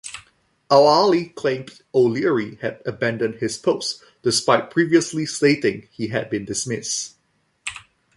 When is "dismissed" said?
6.43-7.17